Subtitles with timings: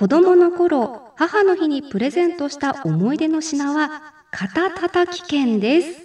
[0.00, 6.00] 子供の頃母の日にプレゼントした思い出の品は肩たたき券です。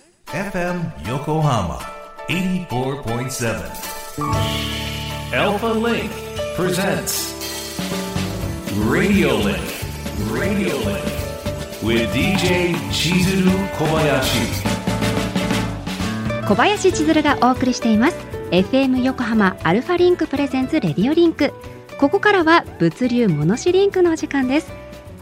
[16.46, 18.18] 小林千鶴がお送りしています。
[18.52, 21.54] FM 横浜 ALFALINK presents RADIO LINK。
[22.00, 24.71] ここからは物流モノシリンクのお時間です。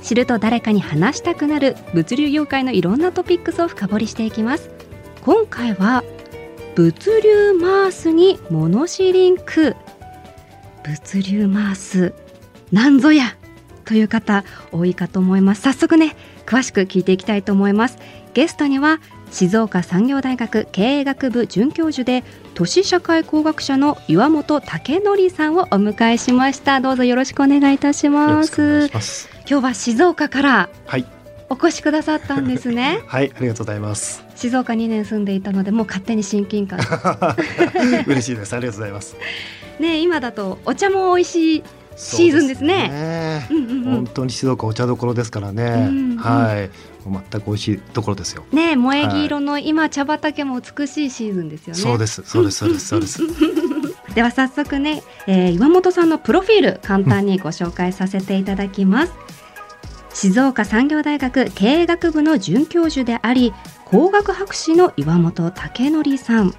[0.02, 4.72] 知ると誰かに話したくなる物流業界のいろんなトピックスを深掘りしていきます。
[5.22, 6.04] 今回は
[6.76, 9.76] 物流マースにモノシリンク
[10.84, 12.14] 物流マース。
[12.72, 13.38] なんぞや
[13.86, 15.62] という方多いかと思います。
[15.62, 16.16] 早速ね
[16.48, 18.00] 詳しく聞いていきたいと思います。
[18.34, 19.00] ゲストには
[19.34, 26.80] 静岡産業大学経営学部准教授で都市社会工学者の岩本武則さんをお迎えしました。
[26.82, 28.92] どうぞよろしくお願いいたします。
[29.50, 31.06] 今日は静岡からはい。
[31.50, 33.02] お越しくださったんですね。
[33.10, 34.24] はいありがとうございます。
[34.36, 36.80] 静岡2年住んでいたのでもう勝手に親近感。
[38.06, 38.56] 嬉しいです。
[38.56, 39.16] ありがとうございます。
[39.80, 41.64] ね今だとお茶も美味しい
[41.96, 43.48] シーズンですね。
[43.86, 45.64] 本当に静岡お茶どころですからね。
[45.64, 46.70] うんうん、はい。
[47.06, 48.46] 全く美味しいところですよ。
[48.52, 51.82] ね萌え木色の今茶畑も美しいシーズンですよね。
[51.82, 53.22] そうですそうですそうですそうです。
[54.16, 59.14] では早速ね、えー、岩本さんのプロフィール簡単にご紹介させていただきます。
[60.14, 63.52] 静岡産業大学経営学部の准教授であり
[63.86, 66.54] 工学博士の岩本武則さん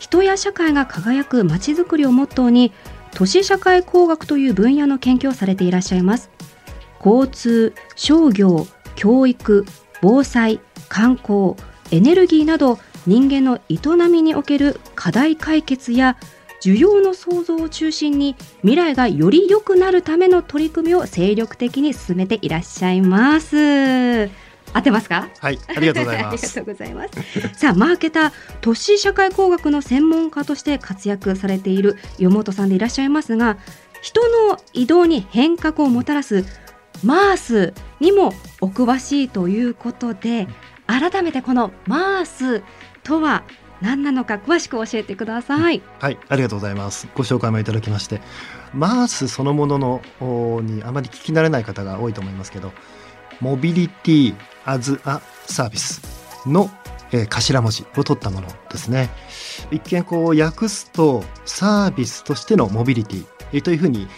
[0.00, 2.72] 人や社会が輝くまちづくりをモットーに
[3.16, 6.30] 都市社会工学という分野の研究をされていらっしゃいます
[7.02, 9.64] 交通商業教育
[10.02, 11.54] 防災観光
[11.90, 13.78] エネルギーなど人間の営
[14.10, 16.18] みにおける課題解決や
[16.62, 24.45] 需要の創造を中心に未来がより良くなるための取り組みを精力的に進めていらっしゃいます。
[24.76, 25.28] 合ってますか？
[25.40, 26.58] はいありがとうございます。
[26.60, 27.58] ありがとうございます。
[27.58, 33.56] さあマーケター都市社会工学の専門家として活躍されている与本さんでいらっしゃいますが
[34.02, 36.44] 人の移動に変革をもたらす
[37.02, 40.46] マースにもお詳しいということで
[40.86, 42.62] 改めてこのマース
[43.02, 43.44] とは
[43.80, 45.82] 何なのか詳しく教えてください。
[46.00, 47.08] はいありがとうございます。
[47.14, 48.20] ご紹介もいただきまして
[48.74, 52.72] マースそのもののにあまり聞き慣れない方が多いと思いますけど
[53.40, 54.34] モビリティ
[54.66, 56.02] アズアサービス
[56.46, 56.70] の、
[57.12, 59.08] えー、頭文字を取ったものですね。
[59.70, 64.08] 一見こう訳すとサービスとしてのモビリティというふうに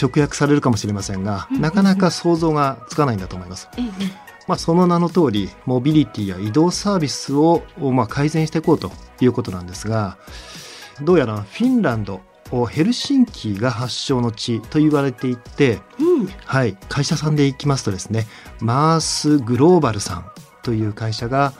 [0.00, 3.68] 直訳されるかもしれませんが、なかなか想像がつかないんだと思います。
[4.48, 8.90] まあ、その名の通りモビリティや移動サービスを、まあ、改善していこうと
[9.20, 10.16] いうことなんですが
[11.02, 12.22] どうやらフィンランド
[12.70, 18.26] ヘルシンキが発祥の地と言われていて、うん、はい、会社さんでいきますとですね
[18.60, 20.30] マースグローバルさん
[20.62, 21.52] という会社が、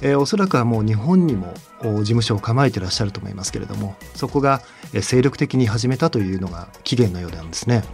[0.00, 1.52] えー、おそらくはもう日本にも
[1.82, 4.62] 事務所を構えていらっしゃると思いますけれどもそこが
[5.02, 7.84] 精力的に始めたというのが起源のようなんですね。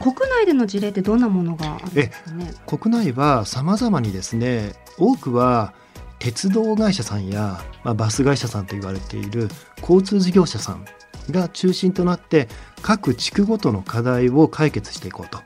[0.00, 2.54] 国内での事例ってどんなものがあるんですかね？
[2.66, 5.74] 国内はさまざまにですね多くは
[6.20, 9.48] 鉄道会社さんや、まあ、バス会社さんと言われている
[9.80, 10.84] 交通事業者さん
[11.32, 12.48] が中心となって
[12.82, 15.40] 各地区ごとの課題を解決していこうと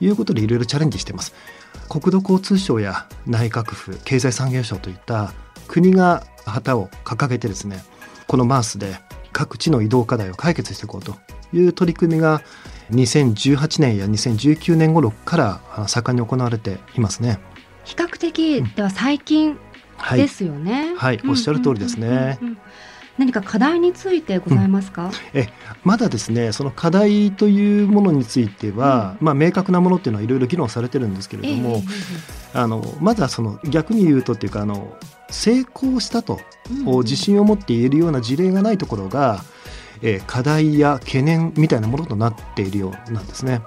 [0.00, 1.34] いうことでいろいろチャレンジしています。
[1.88, 5.32] 国土交通省や内閣府経済産業省といった
[5.68, 7.82] 国が旗を掲げてですね
[8.26, 8.96] このマースで
[9.32, 11.16] 各地の移動課題を解決していこうと
[11.52, 12.42] いう取り組みが
[12.90, 17.38] 2018年や2019年頃から盛んに行われていますね。
[17.84, 19.58] 比較的では最近
[20.12, 20.94] ですよね。
[20.96, 22.38] はい、はい、おっしゃる通りですね。
[23.18, 25.48] 何か課題についてございますか、うん、え
[25.84, 34.96] まだですねその課題というものについては、うん、まあ、明確なものっていうのはいろいろ議論されてるんですけれども、えー、あのまずはその逆に言うとっていうかあの
[35.30, 39.44] 成功したと、うん、自信を持って言えるような事例がないところが、
[40.02, 43.62] えー、課題や懸念みたいなものとなっているようなんですね。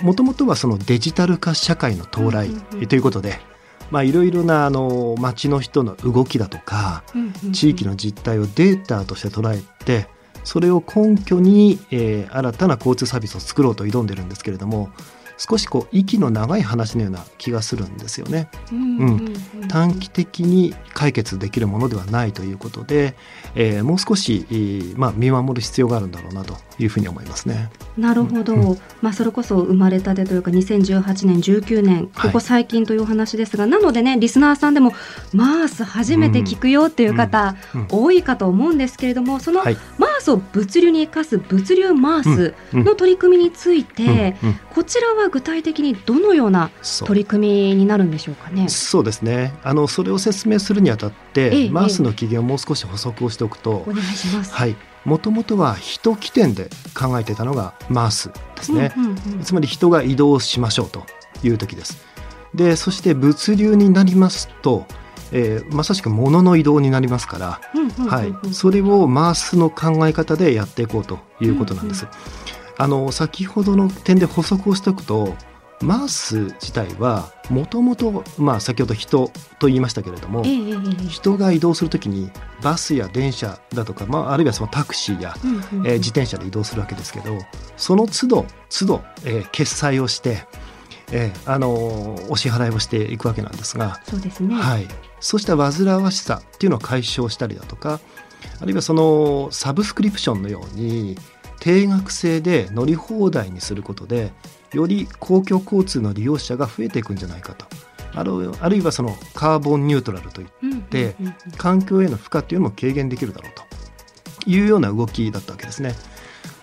[0.00, 2.50] もともとはそのデジタル化社会の到来
[2.88, 3.40] ということで、
[3.92, 7.04] まあ、いろいろなあの町の人の動きだとか、
[7.52, 10.08] 地域の実態をデータとして捉えて
[10.44, 14.88] それを根拠に、えー、新たな交通サービスを作ろうと挑んでるんですけれども
[15.36, 18.48] 少しこう息の長い話のような気がするんですよね。
[18.72, 19.34] うん
[19.68, 23.14] 短期的に解決できるものではないということで、
[23.54, 27.70] えー、もう少し、えー、まあ、見守る必要があるんだろうなというふうに思いますね。
[27.96, 34.92] なるほど、うん、まあ、それこそ生まれたてというか2018年19年ここ最近という話ですが、はい、なのでねリスナーさんでも
[35.32, 37.56] マース初めて聞くよっていう方、
[37.90, 44.36] 多いかと思うんですけれどもその、マースを物流に生かす物流マースの取り組みについて、
[44.74, 46.70] こちらは具体的にどのような
[47.04, 48.68] 取り組みになるんでしょうかね？
[48.68, 49.54] そうですね。
[49.62, 54.52] あのそれを説明するにあたって、ええマースの起源をもう少し補足をしておくとお、願いします。
[54.52, 54.76] はい。
[55.04, 59.16] もともとは人起点で考えていたのがマースですね、うんうんうん。
[59.42, 61.04] つまり人が移動しましょうと
[61.42, 62.04] いう時です。
[62.54, 64.86] でそして物流になりますと、
[65.32, 68.08] えーまさしく物の移動になりますから、うんうんうんうん。
[68.08, 72.04] はい、それをマースの考え方でやっていこうということなんです。
[72.04, 72.10] うん
[72.78, 75.34] あの先ほどの点で補足をしておくと
[75.82, 80.76] マース自体はもともとまあ先ほど人と言いましたけれどもえええええ
[81.06, 81.08] え。
[81.08, 82.30] 人が移動するときに
[82.62, 85.86] バスや電車だとか、まあ、あるいはそのタクシーや、うんうんうん。
[85.86, 87.36] えー自転車で移動するわけですけど
[87.76, 90.46] その都度都度、えー決済をして、
[91.10, 94.54] えーあのーお支払いをしていくわけなんですが、そうですね。
[94.54, 94.86] はい、
[95.18, 97.98] そうした煩わしさっていうのを解消したりだとか
[98.60, 101.16] あるいはそのサブスクリプションのように
[101.62, 104.32] 定額制で乗り放題にすることで
[104.72, 107.66] より公共交通の利用者が増えていくんじゃないかと。
[108.14, 110.90] あるあるいはそのカーボンニュートラルといっうんうんうんうん。
[110.90, 111.14] で
[111.56, 113.62] 環境への負荷というのも軽減できるだろうと。
[114.44, 115.94] いうような動きだったわけですね。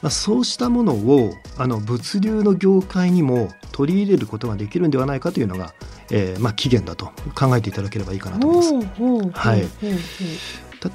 [0.01, 5.73] まあ、そうしたものをあの物流の業界にも取り入れることができるんではないかというのが、
[6.11, 9.39] えーまあ、起源だと考えていただければいいかなと思います。
[9.39, 9.65] はい。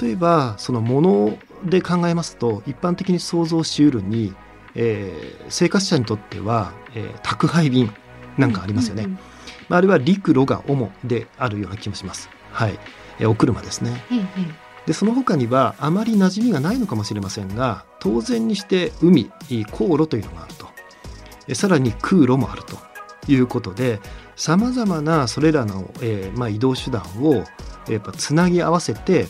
[0.03, 4.35] 例えばそのもので考えますと一般的に想像しうるに、
[4.75, 7.93] えー生活者にとっては、えー宅配便
[8.39, 9.05] なんかありますよね。
[9.05, 9.19] うんうん
[9.69, 12.29] まああれは陸路が主であるような気もします。
[12.53, 12.79] はい、
[13.19, 14.05] えーお車ですね。
[14.11, 19.31] えええでその他にはあまり馴染みがないのかもしれませんが当然にして海
[19.71, 20.69] 航路というのがあると
[21.49, 22.77] えさらに空路もあると
[23.33, 24.01] いうことで
[24.37, 27.45] さまざまなそれらの、えーまあ、移動手段を
[27.89, 29.27] やっぱつなぎ合わせて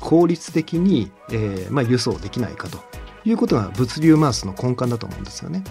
[0.00, 2.78] 効率的に、えーまあ、輸送できないかと
[3.24, 5.62] いうことが物流マースの根幹だと思うんですよね。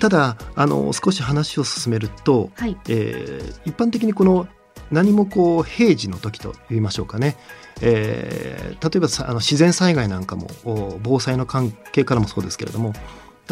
[0.00, 2.76] ただあの少し話を進めると、はい。
[2.88, 4.48] えー一般的にこの
[4.90, 7.36] 何もこう平時の時と言いましょうかね、
[7.80, 12.92] えー例えばさあの自然災害なんかもお防災の関係からもそうですけれども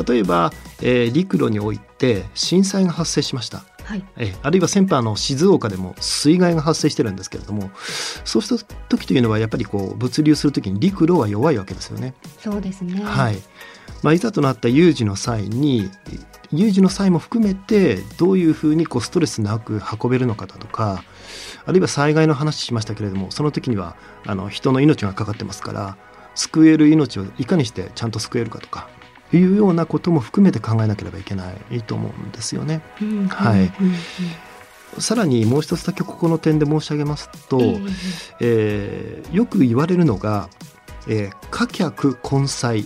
[0.02, 0.52] 例えば、
[0.82, 3.64] えー陸路において震災が発生しました。
[3.84, 4.04] はい。
[4.16, 7.70] えーあるいは先般あの静岡でも水害が発生してるんですけれども
[8.24, 12.14] そうした時というのはやっぱりこう物流する時に陸路は弱いわけですよね。
[12.38, 13.02] そうですね。
[13.02, 13.38] はい
[14.02, 15.90] まあ、いざとなった有事の際に
[16.52, 21.02] 有事の際も含めてどういうふうにこうストレスなく運べるのかだとか
[21.64, 25.96] あるいは災害の話しましたけれどもその時にはあの人の命がかかってますから
[26.34, 28.88] 救える命をいかにしてちゃんと救えるかとか
[29.36, 32.82] いうようなことも含めて考えなければいけないと思うんですよね。
[33.30, 33.72] はい。
[34.98, 37.80] さらにもう一つだけここの点で申し上げますと、ええ
[38.40, 40.48] えーよく言われるのが、
[41.08, 42.84] えー貨客混載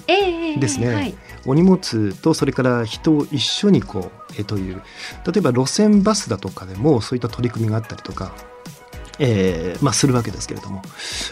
[0.58, 0.94] ですね。
[0.94, 1.14] はい。
[1.46, 4.82] お荷物とそれから人を一緒にこうえという。
[5.26, 8.34] 例えば路線バスだとかでもそういった取り組みがあったりとか、
[9.18, 10.82] えーまあ、するわけですけれども。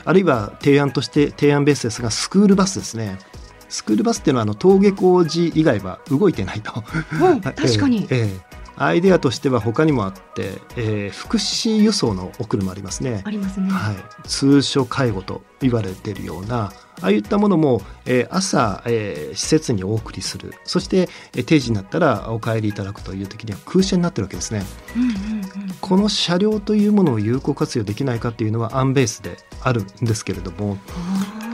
[0.04, 3.18] あるいは提案として提案ベースですがスクールバスですね
[3.68, 6.84] スクールバスっていうのはあの登下校時以外は動いてないと。
[7.20, 8.06] うん 確かに。
[8.10, 13.22] えーえーアイデアとしては他にもあって、えー福祉輸送のお車ありますね。
[13.24, 13.70] ありますね。
[13.70, 13.96] はい、
[14.28, 16.64] 通所介護と言われているような
[17.00, 20.52] ああいったものも、えー朝、えー施設にお送りする。
[20.64, 24.62] そして、えー定時になったらお帰りいただくという時には空車になってるわけですね。
[24.94, 25.74] うんうんうん。
[25.80, 30.76] この車両というものを有効活用できないかっていうのはアンベースであるんですけれども。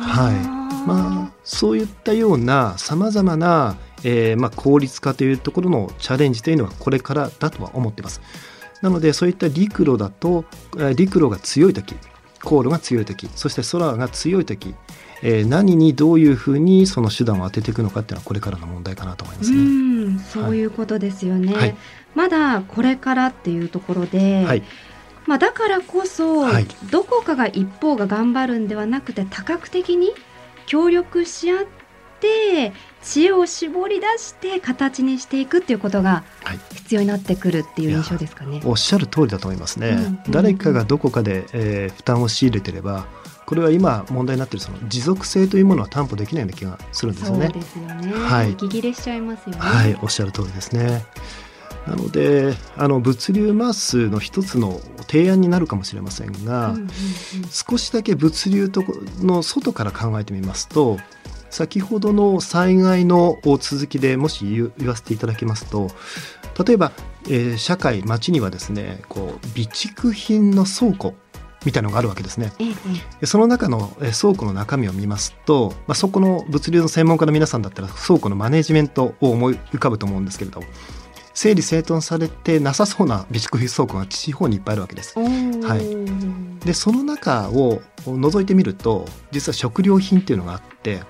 [0.00, 8.20] はいまあそういったようなさまざまな、えーまあ、効率化というところのチャレンジというのはこれからだとは思っています。
[8.80, 10.44] なのでそういった陸路だと
[10.76, 11.94] えー陸路が強い時
[12.42, 14.74] 航路が強い時そして空が強い時、
[15.22, 19.60] えー何にどういうふうにその手段を当てていくのかっていうのはこれからの問題かなと思いますうね。
[20.14, 21.54] ん、そういうことですよね。
[21.54, 21.76] はい
[22.14, 24.62] まだこれからっていうところで、はい
[25.26, 30.10] まあだからこそ、はいどこかが一方が頑張るんではなくて多角的に
[30.66, 31.66] 協力し合っ
[32.20, 38.60] て知恵を絞り出して形にしていくっていうことがはい必要になってくるっていう印象ですかね。
[38.64, 39.88] おっしゃる通りだと思いますね。
[39.90, 43.06] うんうん誰かがどこかで、えー負担を強いれてれば
[43.44, 47.48] これは今問題になっているその持続性というものは担保できないような気がするんですそうよね。
[47.50, 48.12] ですよね。
[48.12, 49.58] はい息切れしちゃいますよね。
[49.58, 51.04] はい、おっしゃる通りですね。
[51.86, 56.88] なのであの物流マースの一つの提案になるかもしれませんが、うんうんうん。
[57.50, 60.98] 少しだけ物流とこの外から考えてみますと
[61.50, 65.88] 先ほどの災害の続きでもし言言わせていただきますと
[66.66, 66.92] 例えば、
[67.26, 71.14] えー社会町にはですねこう備蓄品の倉庫
[71.64, 72.52] みたいなのがあるわけですね。
[73.24, 80.62] その中のえー倉庫の中身を見ますと、まあ、そこの物流の専門家の皆さんだったら倉庫のマネジメントを思い浮かぶと思うんですけれど
[81.34, 85.18] 整理整頓されてなさそうな備蓄倉庫が地方にいっぱいあるわけです。
[85.18, 91.00] はいでその中を覗いてみると実は食料品っていうのがあって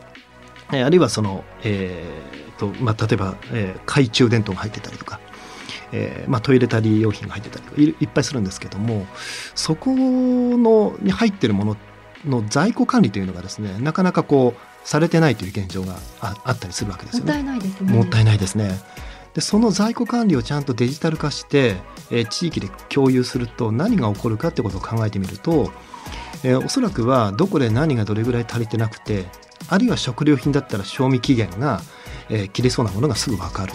[0.73, 5.21] えーあるいはその、えーとまあ、例えば、えー懐中電灯が入ってたりとか、
[5.93, 9.07] えーまあ、トイレタリー用品が入ってたりとかいいっぱいするんですけども
[9.55, 11.77] そこのに入ってるもの
[12.25, 17.41] の在庫管理というのがですねなかなかこうされてないという現状がああったりするわけですよねもった。
[17.41, 17.93] いないですね。
[17.93, 18.81] もったいないですね。
[19.35, 21.77] でその在庫管理をちゃんとデジタル化して、
[22.11, 25.73] えー地域で共有すると何が起こるかってことを考えてみると、
[26.45, 29.27] えーおそらくはどこで何がどれぐらい足りてなくて
[29.69, 31.81] あるいは食料品だったら賞味期限が、
[32.29, 33.73] えー切れそうなものがすぐ分かる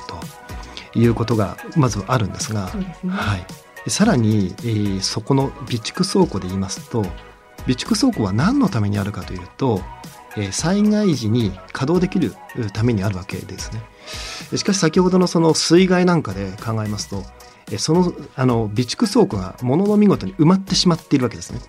[0.94, 2.96] ということがまずあるんですが、ね。
[3.10, 3.46] はい、
[3.84, 9.82] でさらに、えーそこの備蓄倉庫で言いますと備蓄倉庫は何のためにあるかというと、
[10.36, 13.82] えー災害時に稼働できるうためにあるわけですね。
[14.56, 17.24] しかし先ほどのその水害なんかで考えますと、
[17.72, 21.60] えーそのあの備蓄倉庫が物の見事に埋まってしまっているわけですね。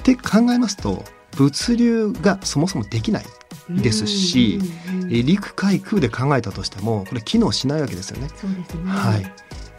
[0.00, 1.04] って考えますと
[1.36, 3.24] 物流がそもそもできない
[3.68, 4.60] ですし
[5.08, 8.28] 陸海空で考えたとしてもこれ機能しないわけですよね。
[8.28, 8.90] ね。
[8.90, 9.32] はい、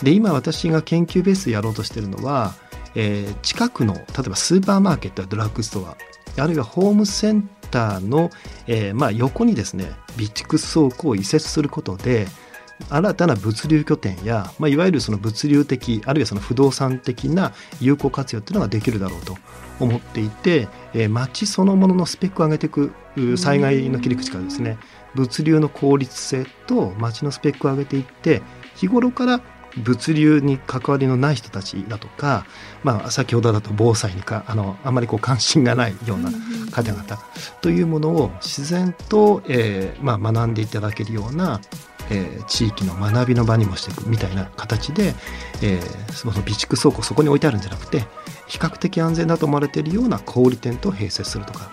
[0.03, 2.55] で今私が研究ベースでやろうとしてるのは、
[2.96, 5.96] えー近くの例えばスーパーマーケットやドラッグストア
[6.41, 8.29] あるいはホームセンターの、
[8.67, 12.27] えーまあ、横にですね備蓄倉庫を移設することで
[12.89, 19.38] 新たな物流拠点や、まあ、いわゆるその物流的あるいはその不動産的な有効活用っていうのができるだろうと
[19.79, 24.77] 思っていて、えー街そのもののスペックを上げていくう災害の切り口からですね
[25.15, 28.41] 物流の効率性と街のスペックを上げていって
[28.75, 29.41] 日頃から
[29.77, 32.45] 物流に関わりのない人たちだとか、
[32.83, 36.31] まあ、先ほどだと防災にかあのあまりこう関心がないような
[36.71, 37.03] 方々
[37.61, 41.61] というものを自然と、えーまあ、学んでいただけるような、
[42.09, 45.13] えー地域の学びの場にもしていくみたいな形で、
[45.61, 48.05] えーその備蓄倉庫そこに置いてあるんじゃなくて
[48.47, 51.71] 比較的安全だと思われているような小売店と併設するとか、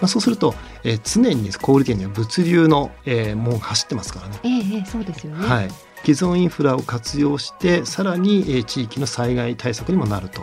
[0.00, 4.40] まあ、そうすると、えー常に小売店には物流の、えーもう走ってますからね。
[4.42, 5.46] ええええそうですよね。
[5.46, 5.68] はい、
[6.02, 10.42] 既存インフラを活用してさらに、えー地域の災害対策にもなると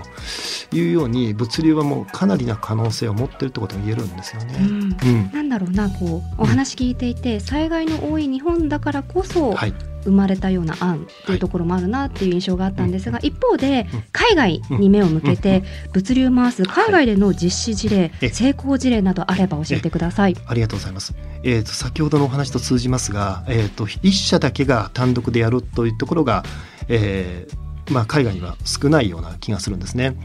[0.75, 4.57] いうように物流はもうかなりな可能性を持ってるってことが言えるんですよね。
[4.59, 4.97] うん。
[5.01, 5.31] うん。
[5.31, 9.73] なんだろうなこうお話聞いていて、災害の多い日本だからこそはい、
[10.03, 14.03] 生まれたような案っていうところもあるなっていう印象があったんですが、一方でうん。
[14.11, 15.63] 海外に目を向けて
[15.93, 20.35] 物流回す海外での実施事例、え成功事例などあれば教えてください。
[20.45, 21.15] ありがとうございます。
[21.43, 26.43] えー、と先ほどのお話と通じますが、えー、と一社だけが単独でやるというところが、
[26.87, 30.15] えーまあ、海外には少ないような気がするんですね。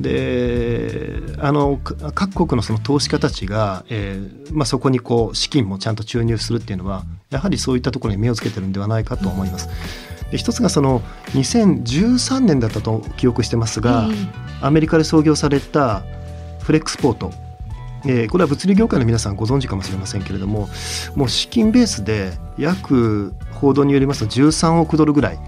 [0.00, 9.68] であのか各国のその投資家たちが、えーまあ、そこにこう資金もちゃんと注入するっていうのはやはりそういったところに目をつけてるんではないかと思います。
[10.30, 11.00] で一つがその
[11.32, 16.02] 2013年だったと記憶してますが、えアメリカで創業された
[16.60, 17.32] フレックスポート、
[18.04, 20.68] えーこれは物流業界の皆さんご存知かもしれませんけれども
[21.16, 25.38] もう資金ベースで約報道によりますと13億ドルぐらい、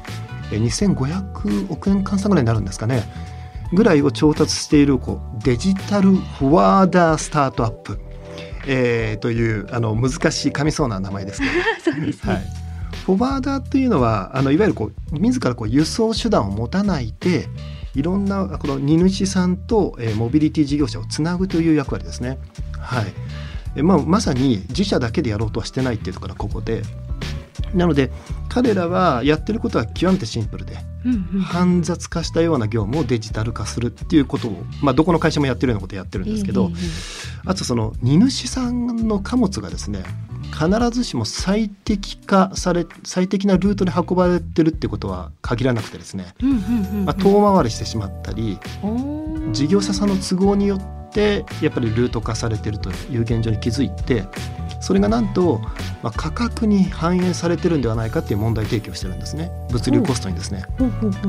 [0.51, 3.05] えー2500億円換算ぐらいになるんですかね
[3.73, 8.01] ぐらいを調達しているこうデジタルフォワーダースタートアップ、
[8.67, 12.33] えーというあの難しい噛みそうな名前ですけどえ そうですね。
[12.33, 12.43] はい、
[13.07, 17.49] フォワーダーというのはあのいわゆるこう自らこう輸送手段を持たないで
[17.95, 22.39] いろんなこの荷主さんと、えーモビリティ事業者をつなぐという役割ですね。
[22.79, 23.13] はい
[23.77, 26.83] えまあ、まさに自社だけでやろうとはしてないっていうところがここで
[27.75, 28.11] なので
[28.49, 31.41] 彼らはやってることは極めてシンプルでうんうん。
[31.41, 36.71] 煩雑化したような業務をデジタル化するっていうことを、まあ、どこの会社もやってるようなことをやってるんですけど、
[37.45, 40.03] あとその荷主さんの貨物がですね
[40.53, 46.35] 必ずしも最適化され最適なルートで運ばれてるってことは限らなくてですね、
[47.15, 48.59] 遠回りしてしまったり
[49.53, 54.25] 事業者さんの都合によってやっぱりルート化されてるという現状に気づいて
[54.81, 55.61] それがなんと、
[56.03, 59.51] まあ、価格に反映されてるんではないかっていう問題提起をしてるんですね。
[59.71, 60.65] 物流コストにですね。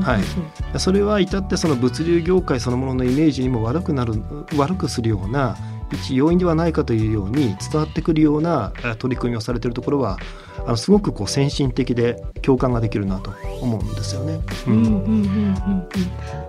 [0.00, 0.80] はい。
[0.80, 4.14] それは至ってその物流業界そのもののイメージにも悪くなる
[4.56, 5.56] 悪くするような
[5.92, 10.18] 一要因ではないかというように伝わってくるようなえ取り組みをされているところは
[10.66, 14.40] あのすごくこう先進的で共感ができるなと思うんですよね。
[14.66, 15.88] ううんんうんうんうんうん。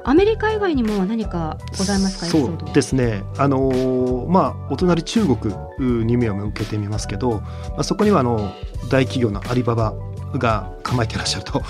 [0.05, 2.25] アメリカ以外にも何かございますか？
[2.25, 5.55] そうですね、あのーまあ、お隣中国
[6.05, 8.51] に目を向けてみますけど、まあ、そこにはあの
[8.89, 9.93] 大企業のアリババ
[10.33, 11.61] が構えていらっしゃると、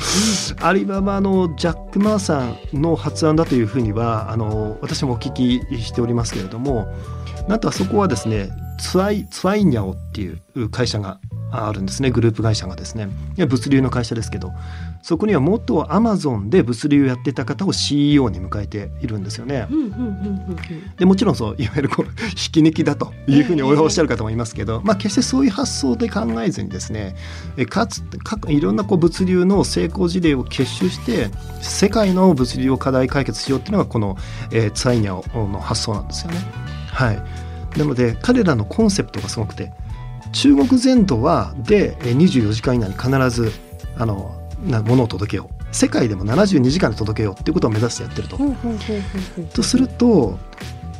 [0.61, 6.87] アリババのジャック・マーさんの発案だというふうにはあの私もお聞きしておりますけれども
[7.47, 11.19] なんとあそこはですねツアイツアイニャオっていう会社が
[11.51, 12.09] あるんですね。
[12.09, 13.07] グループ会社がですね。
[13.37, 14.51] いや物流の会社ですけど。
[15.03, 19.67] そこには元アマゾンで物流やってた方を CEO に迎えているんですよね。
[20.97, 27.17] でもちろんそういわゆるこう引き抜きだというふうにおっしゃる方もいますけど、まあ、決してそういう発想で考えずにですね
[27.57, 31.29] えかつかいろんなこう物流の成功事例を結集して
[31.61, 34.15] 世界の物流を課題解決しようっていうのがこの、
[34.53, 36.37] えー、ツァイニャオの発想なんですよね。
[36.93, 37.21] はい、
[37.77, 39.71] なので彼らのコンセプトがすごくて
[40.31, 43.51] 中国全土はでえー24時間以内に必ず
[43.97, 45.63] あのなものを届けよう。
[45.73, 48.37] 世界でも72時間で届けようっていうことを目指してやってると。
[49.53, 50.37] とすると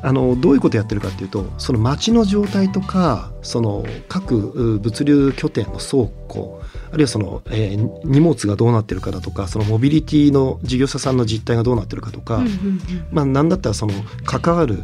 [0.02, 12.44] あのどういうことをやってるかっていうとその街の状態とかその各う物流拠点の倉庫あるいはその、えー荷物がどうなってるかだとかそのモビリティの事業者さんの実態がどうなってるかとか、
[13.12, 13.94] まあ何だったらその
[14.26, 14.84] 関わる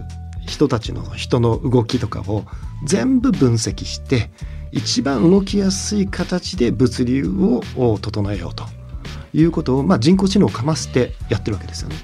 [0.50, 2.44] 人たちの人の動きとかを
[2.84, 4.29] 全部分析して
[4.72, 8.65] 一番動きやすい形で物流をお整えようと。
[9.34, 11.96] いうことを、まあ、人工知能をかませてやってるわけですよね。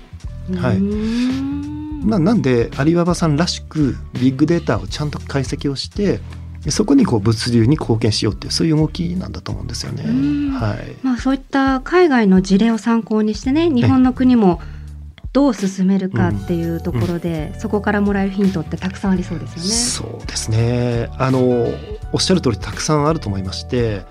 [0.58, 0.80] はい。
[0.80, 6.20] まあ、なんでアリババさんらしくビッグデータをちゃんと解析をして
[6.70, 10.04] そこにこう物流に貢献しようっていうそういう動きなんだと思うんですよね。
[10.06, 10.52] うん。
[10.52, 14.62] はい、まあ、そういった海外の事例を参考にしてね日本の国も
[15.36, 19.70] どう進めるかっていうところで、そこからもらえるヒントってたくさんありそうですよね。
[19.70, 21.10] そうですね。
[21.18, 21.68] あの
[22.14, 24.04] おっしゃる通りたくさんあると思いまして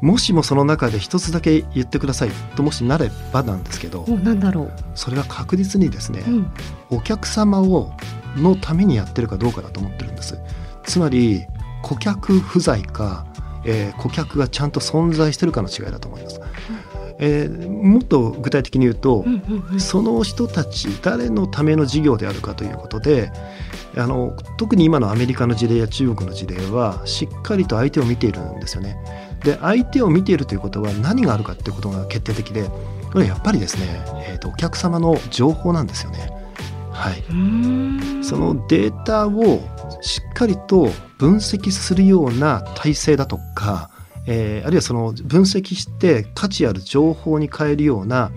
[0.00, 6.52] もしもその中で一つだけ言ってくださいともしなればなんですけどおなんだろそれは確実にですね、う、うん、
[6.90, 7.92] お客様を
[8.36, 10.38] のためにやってるかどうかだと思ってるんです。
[10.84, 11.44] つまり
[11.82, 13.26] 顧客不在か、
[13.64, 16.40] えー顧客がちゃんと存在してるかの違いだと思います、
[17.18, 19.24] えーもっと具体的に言うと、
[19.78, 23.30] その人たち誰のための事業であるかということで
[23.96, 28.96] あの特に今のアメリカの事例や中国の事例はしっかりと相手を見ているんですよね。
[29.44, 32.64] で相手を見ているということは何があるかということが決定的で
[33.12, 36.32] これはやっぱりですね、えーとお客様の情報なんですよね。
[36.90, 37.24] はい、
[38.24, 39.60] そのデータを
[40.00, 43.90] しっかりと分析するような体制だとか、
[44.26, 48.30] えーあるいはその分析して価値ある情報に変えるような、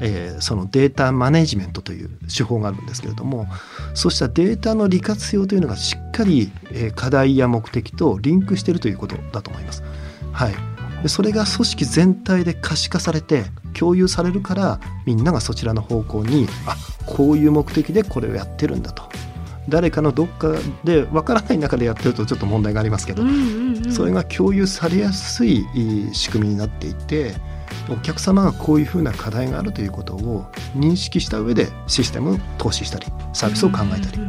[0.00, 3.46] えーそのデータマネジメントという手法があるんですけれども
[3.94, 9.82] そうしたデータの利活用というのがしっかり、えー課題や目的とリンクしているということだと思います。
[10.32, 10.54] はい、
[11.02, 13.44] でそれが組織全体で可視化されて
[13.74, 19.04] 共有されるからみんながそちらの方向にあこういう目的でこれをやってるんだと
[19.68, 23.22] 誰かのどっかでわからない中でやってるとちょっと問題がありますけど、
[23.90, 25.64] それが共有されやすい
[26.12, 27.34] 仕組みになっていて
[27.88, 34.20] お客様がこういうふうな課題があるということを認識した上でシステムを投資したりサービスを考えたり、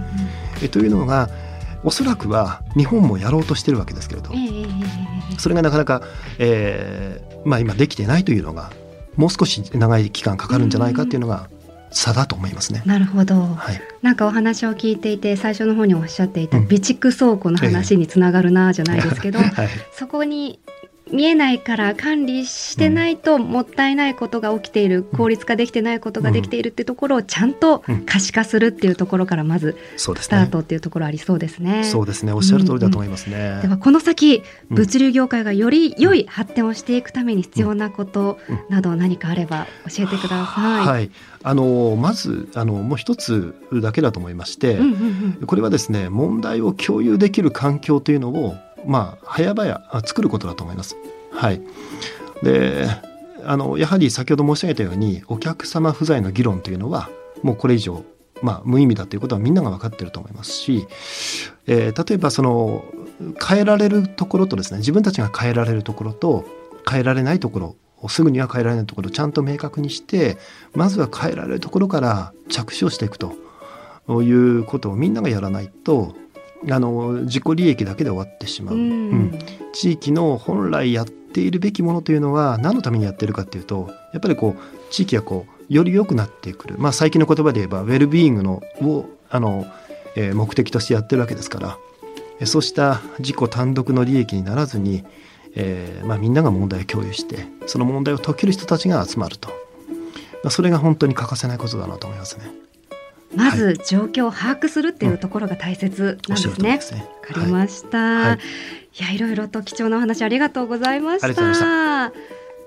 [0.64, 1.30] えというのが
[1.84, 4.32] おそらくは日本もやろうとしてるわけですけれど。
[5.38, 6.02] それがなかなか、
[6.40, 8.72] えーまあ、今できてないというのが
[9.16, 11.50] もう少し長い期間かかるんじゃないかっていうのが
[11.92, 12.84] 差だと思いますね。
[12.86, 13.36] なるほど。
[13.36, 20.60] はい、なんかお話を聞いていて最初の方におっしゃっていたうん備蓄倉庫の話につながるなじゃないですけど、はいそこに
[21.12, 28.06] 見えないから管理してないともったいないことが起きている、効率化できてないことができているってところをちゃんとうん。
[28.06, 31.84] 可視化するっていうところからまずスタートっていうところありそうですね。
[31.84, 32.32] そうですね。
[32.32, 33.60] おっしゃる通りだと思いますね。
[33.62, 34.76] ではこの先うん。
[34.76, 38.60] 物流業界がより良い発展をしていくために必要なことうん。
[38.70, 40.86] など何かあれば教えてください。
[40.88, 41.12] はい、
[41.44, 45.46] あのまずあのもう一つだけだと思いまして、うんうんうん。
[45.46, 50.96] これはですね問題を共有できる環境というのをまあ早々作ることだと思います。
[51.32, 51.62] はい、
[52.44, 52.88] で
[53.46, 57.10] あのやはり先ほど申し上げたようにお客様不在の議論というのは
[57.44, 58.04] もうこれ以上、
[58.42, 60.88] まあ、無意味だということはみんなが分かっていると思いますし、
[61.68, 62.84] えー例えばその
[63.44, 66.46] 変えられるところとですね自分たちが変えられるところと
[66.90, 70.38] 変えられないところすぐには変えられないところをちゃんと明確にして
[70.76, 73.34] まずは変えられるところから着手をしていくと
[74.22, 76.16] いうことをみんながやらないと
[76.70, 78.76] あの自己利益だけで終わってしまう。
[78.76, 79.12] ううん。
[79.26, 79.40] ん
[79.74, 89.68] 地域の本来やっているべきものというのは何のためにやってるかっていうとやっぱりこう地域がこうより良くなってくる、まあ、最近の言葉で言えばウェルビーイングのをあの、
[90.16, 91.78] えー目的としてやってるわけですから。
[92.40, 95.04] えそうした自己単独の利益にならずに、
[95.56, 99.56] えーまあ、みんなが問題を共有してその問題を解ける人たちが集まると、ま
[100.46, 102.52] あ、それが本当に欠かせないことだなと思いますね。
[103.36, 106.54] まず状況を把握するっていうところが大切なんですね。
[106.54, 107.02] 通りですね。
[107.02, 108.38] わかりました、はい。
[109.00, 111.28] い、やいろいろと貴重なお話ありがとうございました。
[111.28, 112.14] ありがとうござ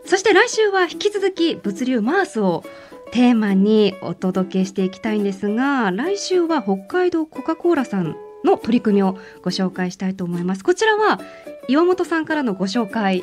[0.06, 2.64] そして来週は引き続き物流マースを
[3.12, 10.64] テーマにお届けしていきたいんですが来週は北海道コカ・コーラさんの取り組みをご紹介したいと思います。
[10.64, 11.20] こちらは
[11.68, 13.22] 岩本さんからのご紹介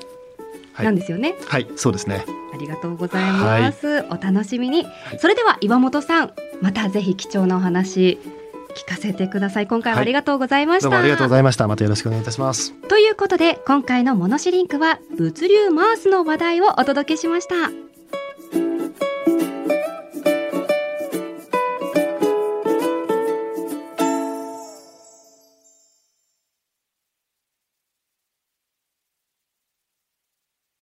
[0.84, 2.26] なんですよね、はい、はい、そうですね。
[2.54, 4.86] ありがとうございます、はい、お楽しみに、
[5.20, 8.20] それでは岩本さんまたぜひ貴重なお話
[8.76, 9.68] 聞かせてください。
[9.68, 11.68] 今回はありがとうございました、はい、どうもありがとうございました。
[11.68, 12.74] またよろしくお願いいたします。
[12.88, 17.87] ということで今回のモノシリンクは物流マースの話題をお届けしました